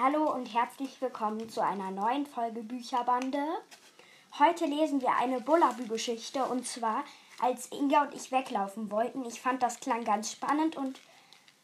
[0.00, 3.42] Hallo und herzlich willkommen zu einer neuen Folge Bücherbande.
[4.38, 7.02] Heute lesen wir eine Bullabü-Geschichte und zwar,
[7.40, 9.24] als Inga und ich weglaufen wollten.
[9.24, 11.00] Ich fand das klang ganz spannend und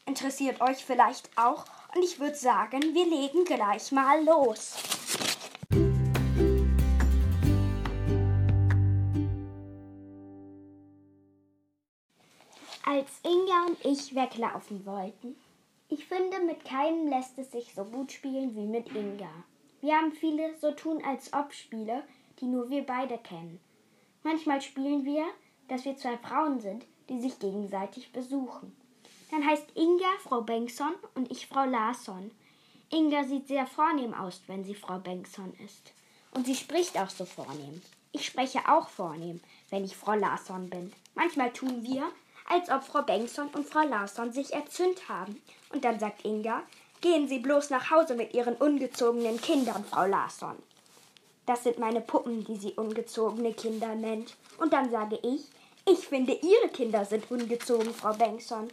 [0.04, 1.64] interessiert euch vielleicht auch.
[1.94, 4.78] Und ich würde sagen, wir legen gleich mal los.
[12.84, 15.36] Als Inga und ich weglaufen wollten.
[15.88, 19.30] Ich finde, mit keinem lässt es sich so gut spielen wie mit Inga.
[19.80, 22.02] Wir haben viele so tun als ob Spiele,
[22.40, 23.60] die nur wir beide kennen.
[24.22, 25.26] Manchmal spielen wir,
[25.68, 28.74] dass wir zwei Frauen sind, die sich gegenseitig besuchen.
[29.30, 32.30] Dann heißt Inga Frau Bengtsson und ich Frau Larsson.
[32.90, 35.92] Inga sieht sehr vornehm aus, wenn sie Frau Bengtsson ist.
[36.30, 37.82] Und sie spricht auch so vornehm.
[38.12, 40.92] Ich spreche auch vornehm, wenn ich Frau Larsson bin.
[41.14, 42.10] Manchmal tun wir,
[42.48, 45.40] als ob Frau Bengtsson und Frau Larsson sich erzünnt haben.
[45.72, 46.62] Und dann sagt Inga,
[47.00, 50.56] gehen Sie bloß nach Hause mit Ihren ungezogenen Kindern, Frau Larsson.
[51.46, 54.34] Das sind meine Puppen, die sie ungezogene Kinder nennt.
[54.58, 55.42] Und dann sage ich,
[55.86, 58.68] ich finde, Ihre Kinder sind ungezogen, Frau Bengtsson.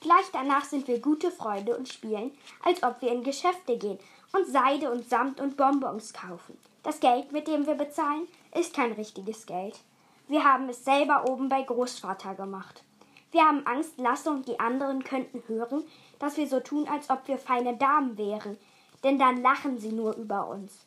[0.00, 2.32] Gleich danach sind wir gute Freunde und spielen,
[2.64, 3.98] als ob wir in Geschäfte gehen
[4.32, 6.58] und Seide und Samt und Bonbons kaufen.
[6.82, 8.26] Das Geld, mit dem wir bezahlen,
[8.58, 9.78] ist kein richtiges Geld.
[10.28, 12.84] Wir haben es selber oben bei Großvater gemacht.
[13.32, 15.84] Wir haben Angst, Lasse und die anderen könnten hören,
[16.18, 18.58] dass wir so tun, als ob wir feine Damen wären,
[19.02, 20.86] denn dann lachen sie nur über uns.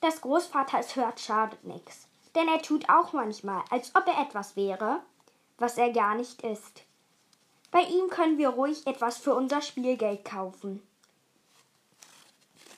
[0.00, 4.56] Dass Großvater es hört, schadet nichts, denn er tut auch manchmal, als ob er etwas
[4.56, 5.00] wäre,
[5.58, 6.82] was er gar nicht ist.
[7.70, 10.82] Bei ihm können wir ruhig etwas für unser Spielgeld kaufen.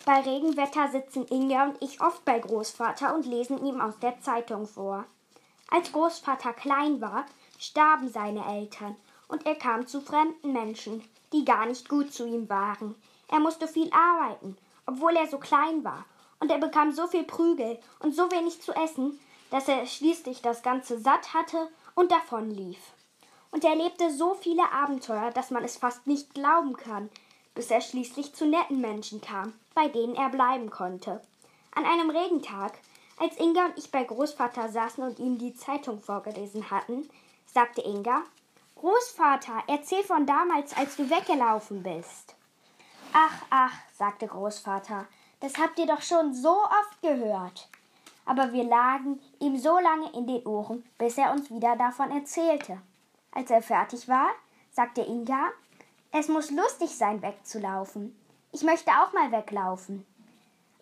[0.04, 4.66] Bei Regenwetter sitzen Inga und ich oft bei Großvater und lesen ihm aus der Zeitung
[4.66, 5.06] vor.
[5.74, 7.26] Als Großvater klein war,
[7.58, 8.94] starben seine Eltern
[9.26, 12.94] und er kam zu fremden Menschen, die gar nicht gut zu ihm waren.
[13.26, 16.04] Er musste viel arbeiten, obwohl er so klein war,
[16.38, 19.18] und er bekam so viel Prügel und so wenig zu essen,
[19.50, 22.78] dass er schließlich das Ganze satt hatte und davonlief.
[23.50, 27.10] Und er lebte so viele Abenteuer, dass man es fast nicht glauben kann,
[27.56, 31.20] bis er schließlich zu netten Menschen kam, bei denen er bleiben konnte.
[31.74, 32.78] An einem Regentag
[33.18, 37.08] als Inga und ich bei Großvater saßen und ihm die Zeitung vorgelesen hatten,
[37.46, 38.22] sagte Inga,
[38.76, 42.34] Großvater, erzähl von damals, als du weggelaufen bist.
[43.12, 45.06] Ach, ach, sagte Großvater,
[45.40, 47.68] das habt ihr doch schon so oft gehört.
[48.26, 52.78] Aber wir lagen ihm so lange in den Ohren, bis er uns wieder davon erzählte.
[53.30, 54.30] Als er fertig war,
[54.72, 55.50] sagte Inga,
[56.10, 58.16] es muss lustig sein, wegzulaufen.
[58.52, 60.06] Ich möchte auch mal weglaufen.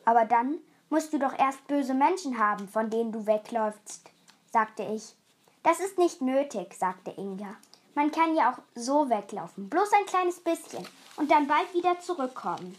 [0.05, 0.59] Aber dann
[0.93, 4.11] musst du doch erst böse Menschen haben, von denen du wegläufst,
[4.53, 5.15] sagte ich.
[5.63, 7.57] Das ist nicht nötig, sagte Inga.
[7.95, 10.87] Man kann ja auch so weglaufen, bloß ein kleines bisschen
[11.17, 12.79] und dann bald wieder zurückkommen.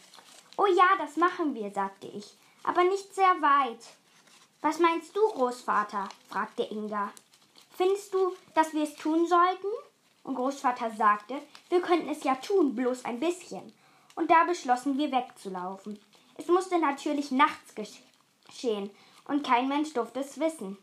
[0.58, 3.84] Oh ja, das machen wir, sagte ich, aber nicht sehr weit.
[4.62, 6.08] Was meinst du, Großvater?
[6.30, 7.12] fragte Inga.
[7.76, 9.74] Findest du, dass wir es tun sollten?
[10.22, 13.74] Und Großvater sagte, wir könnten es ja tun, bloß ein bisschen.
[14.14, 16.00] Und da beschlossen wir wegzulaufen.
[16.38, 18.90] Es musste natürlich nachts geschehen
[19.26, 20.78] und kein Mensch durfte es wissen.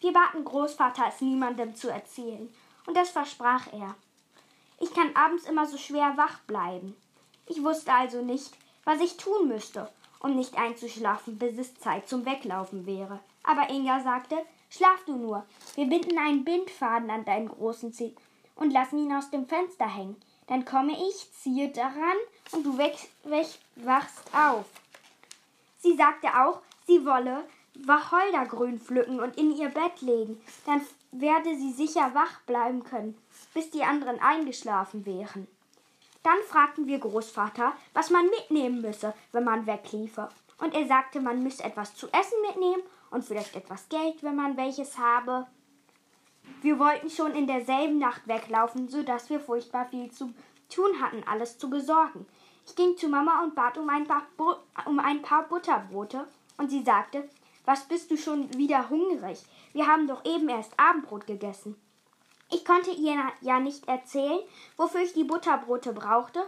[0.00, 2.52] Wir baten Großvater, es niemandem zu erzählen,
[2.86, 3.94] und das versprach er.
[4.80, 6.96] Ich kann abends immer so schwer wach bleiben.
[7.46, 8.52] Ich wusste also nicht,
[8.84, 13.20] was ich tun müsste, um nicht einzuschlafen, bis es Zeit zum Weglaufen wäre.
[13.44, 15.46] Aber Inga sagte, schlaf du nur.
[15.76, 18.14] Wir binden einen Bindfaden an deinen großen Zeh
[18.56, 20.20] und lassen ihn aus dem Fenster hängen.
[20.48, 22.16] Dann komme ich, ziehe daran
[22.50, 24.66] und du wachst auf.
[25.82, 27.44] Sie sagte auch, sie wolle
[27.74, 30.40] Wacholdergrün pflücken und in ihr Bett legen.
[30.64, 33.18] Dann werde sie sicher wach bleiben können,
[33.52, 35.48] bis die anderen eingeschlafen wären.
[36.22, 40.28] Dann fragten wir Großvater, was man mitnehmen müsse, wenn man wegliefe.
[40.58, 44.56] Und er sagte, man müsse etwas zu essen mitnehmen und vielleicht etwas Geld, wenn man
[44.56, 45.48] welches habe.
[46.60, 50.32] Wir wollten schon in derselben Nacht weglaufen, so dass wir furchtbar viel zu
[50.68, 52.26] tun hatten, alles zu besorgen.
[52.66, 54.54] Ich ging zu Mama und bat um ein paar, Bu
[54.86, 56.26] um ein paar Butterbrote
[56.58, 57.28] und sie sagte,
[57.64, 59.42] was bist du schon wieder hungrig?
[59.72, 61.76] Wir haben doch eben erst Abendbrot gegessen.
[62.50, 64.40] Ich konnte ihr ja nicht erzählen,
[64.76, 66.42] wofür ich die Butterbrote brauchte,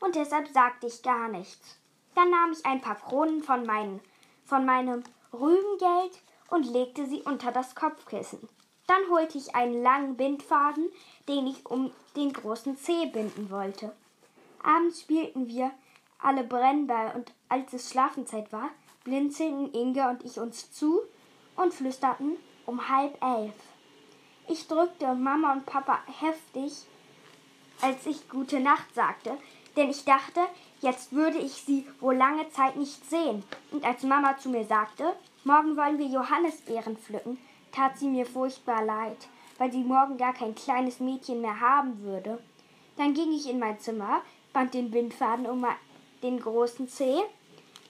[0.00, 1.78] und deshalb sagte ich gar nichts.
[2.14, 4.00] Dann nahm ich ein paar Kronen von, meinen,
[4.46, 5.02] von meinem
[5.32, 6.18] Rübengeld
[6.48, 8.48] und legte sie unter das Kopfkissen.
[8.86, 10.88] Dann holte ich einen langen Bindfaden,
[11.28, 13.94] den ich um den großen Zeh binden wollte.
[14.62, 15.70] Abends spielten wir
[16.18, 18.70] alle Brennball und als es Schlafenzeit war,
[19.04, 21.00] blinzelten Inge und ich uns zu
[21.56, 22.36] und flüsterten
[22.66, 23.54] um halb elf.
[24.48, 26.72] Ich drückte Mama und Papa heftig,
[27.80, 29.36] als ich gute Nacht sagte,
[29.76, 30.40] denn ich dachte,
[30.80, 33.42] jetzt würde ich sie wohl lange Zeit nicht sehen.
[33.70, 35.14] Und als Mama zu mir sagte,
[35.44, 37.38] morgen wollen wir Johannisbeeren pflücken,
[37.72, 39.28] tat sie mir furchtbar leid,
[39.58, 42.42] weil sie morgen gar kein kleines Mädchen mehr haben würde.
[42.96, 45.66] Dann ging ich in mein Zimmer, band den Bindfaden um
[46.22, 47.20] den großen Zeh,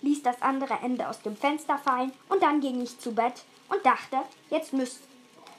[0.02, 3.84] ließ das andere Ende aus dem Fenster fallen und dann ging ich zu Bett und
[3.84, 4.18] dachte,
[4.50, 5.00] jetzt müß,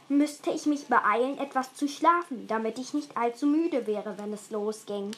[0.09, 4.51] müsste ich mich beeilen, etwas zu schlafen, damit ich nicht allzu müde wäre, wenn es
[4.51, 5.11] losging.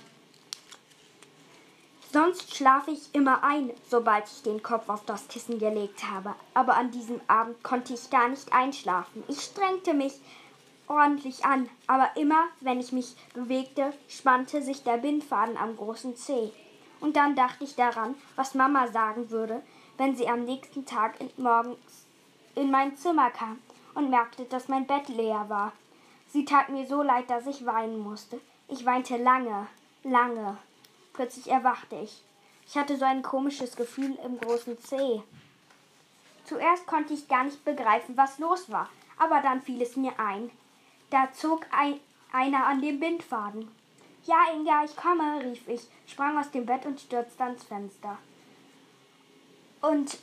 [2.11, 6.35] Sonst schlafe ich immer ein, sobald ich den Kopf auf das Kissen gelegt habe.
[6.53, 9.23] Aber an diesem Abend konnte ich gar nicht einschlafen.
[9.27, 10.13] Ich strengte mich
[10.87, 16.51] ordentlich an, aber immer, wenn ich mich bewegte, spannte sich der Bindfaden am großen Zeh.
[16.99, 19.61] Und dann dachte ich daran, was Mama sagen würde,
[19.97, 22.05] wenn sie am nächsten Tag in morgens
[22.55, 23.59] in mein Zimmer kam
[23.95, 25.73] und merkte, dass mein Bett leer war.
[26.27, 28.39] Sie tat mir so leid, dass ich weinen musste.
[28.67, 29.67] Ich weinte lange,
[30.03, 30.57] lange.
[31.13, 32.23] Plötzlich erwachte ich.
[32.67, 35.21] Ich hatte so ein komisches Gefühl im großen Zeh.
[36.45, 40.51] Zuerst konnte ich gar nicht begreifen, was los war, aber dann fiel es mir ein.
[41.13, 41.99] Da zog ein,
[42.31, 43.69] einer an dem Bindfaden.
[44.25, 48.17] Ja, Inga, ich komme, rief ich, sprang aus dem Bett und stürzte ans Fenster.
[49.83, 50.17] Und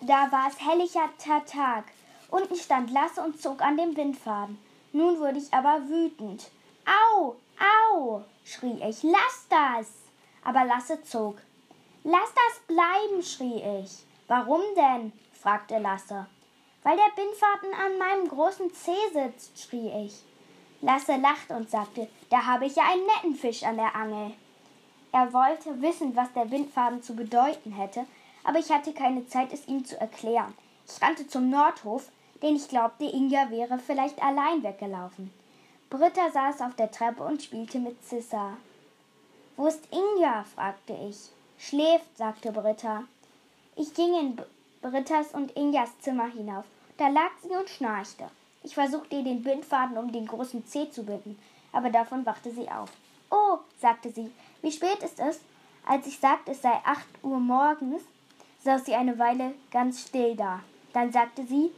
[0.00, 1.10] da war es helliger
[1.44, 1.86] Tag.
[2.30, 4.58] Unten stand Lasse und zog an dem Bindfaden.
[4.92, 6.52] Nun wurde ich aber wütend.
[6.86, 9.88] Au, au, schrie ich, lass das!
[10.44, 11.38] Aber Lasse zog.
[12.04, 14.04] Lass das bleiben, schrie ich.
[14.28, 15.12] Warum denn?
[15.32, 16.28] fragte Lasse.
[16.82, 20.22] Weil der Bindfaden an meinem großen Zeh sitzt, schrie ich.
[20.80, 24.32] Lasse lachte und sagte, da habe ich ja einen netten Fisch an der Angel.
[25.12, 28.06] Er wollte wissen, was der Bindfaden zu bedeuten hätte,
[28.44, 30.54] aber ich hatte keine Zeit, es ihm zu erklären.
[30.86, 32.10] Ich rannte zum Nordhof,
[32.42, 35.30] denn ich glaubte, Inga wäre vielleicht allein weggelaufen.
[35.90, 38.56] Britta saß auf der Treppe und spielte mit Zissa.
[39.56, 40.44] Wo ist Inga?
[40.44, 41.30] fragte ich.
[41.58, 43.04] Schläft, sagte Britta.
[43.76, 44.38] Ich ging in
[44.82, 46.64] Brittas und Ingas Zimmer hinauf.
[46.96, 48.28] Da lag sie und schnarchte.
[48.62, 51.38] Ich versuchte ihr den Bindfaden um den großen Zeh zu binden,
[51.72, 52.90] aber davon wachte sie auf.
[53.30, 54.30] Oh, sagte sie,
[54.62, 55.40] wie spät ist es?
[55.86, 58.02] Als ich sagte, es sei acht Uhr morgens,
[58.64, 60.60] saß sie eine Weile ganz still da.
[60.92, 61.70] Dann sagte sie,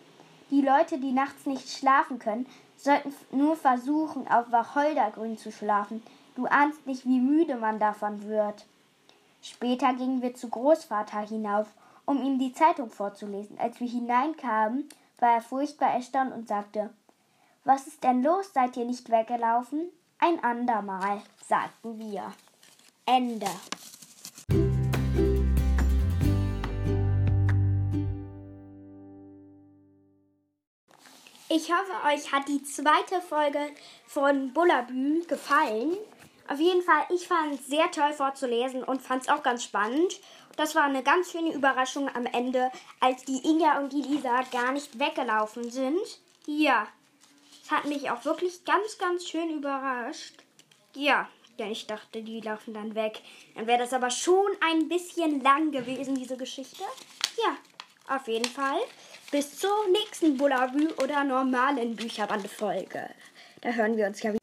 [0.51, 2.47] die Leute, die nachts nicht schlafen können,
[2.77, 6.03] sollten nur versuchen, auf Wacholdergrün zu schlafen.
[6.35, 8.65] Du ahnst nicht, wie müde man davon wird.
[9.41, 11.69] Später gingen wir zu Großvater hinauf,
[12.07, 13.59] um ihm die Zeitung vorzulesen.
[13.59, 14.89] Als wir hineinkamen,
[15.19, 16.91] war er furchtbar erstaunt und sagte,
[17.65, 18.53] was ist denn los?
[18.53, 19.91] Seid ihr nicht weggelaufen?
[20.19, 22.33] Ein andermal, sagten wir.
[23.07, 23.47] Ende.
[31.49, 33.59] Ich hoffe, euch hat die zweite Folge
[34.07, 35.99] von Bullabü gefallen.
[36.53, 40.21] Auf jeden Fall, ich fand es sehr toll vorzulesen und fand es auch ganz spannend.
[40.59, 42.71] Das war eine ganz schöne Überraschung am Ende,
[43.01, 45.97] als die Inga und die Lisa gar nicht weggelaufen sind.
[46.45, 46.87] Ja,
[47.65, 50.35] es hat mich auch wirklich ganz, ganz schön überrascht.
[50.95, 51.27] Ja,
[51.59, 53.23] denn ich dachte, die laufen dann weg.
[53.55, 56.85] Dann wäre das aber schon ein bisschen lang gewesen, diese Geschichte.
[57.43, 58.81] Ja, auf jeden Fall.
[59.31, 63.09] Bis zur nächsten Bullabü oder normalen Bücherbandfolge.
[63.63, 64.42] Da hören wir uns ja wieder.